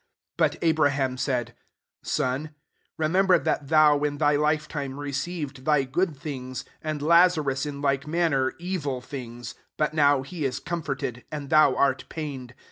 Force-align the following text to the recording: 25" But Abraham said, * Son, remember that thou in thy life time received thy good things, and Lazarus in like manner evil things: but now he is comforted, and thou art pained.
25" 0.39 0.59
But 0.63 0.67
Abraham 0.67 1.15
said, 1.15 1.53
* 1.81 1.85
Son, 2.03 2.55
remember 2.97 3.37
that 3.37 3.67
thou 3.67 4.01
in 4.01 4.17
thy 4.17 4.35
life 4.35 4.67
time 4.67 4.99
received 4.99 5.63
thy 5.63 5.83
good 5.83 6.17
things, 6.17 6.65
and 6.81 7.03
Lazarus 7.03 7.67
in 7.67 7.81
like 7.83 8.07
manner 8.07 8.53
evil 8.57 8.99
things: 8.99 9.53
but 9.77 9.93
now 9.93 10.23
he 10.23 10.43
is 10.43 10.59
comforted, 10.59 11.23
and 11.31 11.51
thou 11.51 11.75
art 11.75 12.05
pained. 12.09 12.55